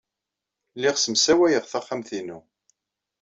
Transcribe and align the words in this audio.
Lliɣ 0.75 0.95
ssemsawayeɣ 0.97 1.63
taxxamt-inu. 1.65 2.39